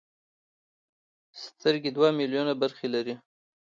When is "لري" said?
2.95-3.15